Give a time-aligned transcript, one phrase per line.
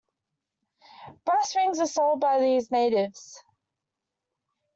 [1.25, 3.43] Brass rings are sold by these natives.